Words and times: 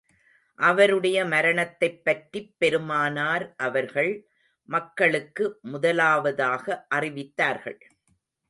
அவருடைய 0.59 1.25
மரணத்தைப் 1.25 2.03
பற்றிப் 2.05 2.55
பெருமானார் 2.57 3.53
அவர்கள் 3.57 4.27
மக்களுக்கு 4.69 5.59
முதலாவதாக 5.61 6.87
அறிவித்தார்கள். 6.95 7.79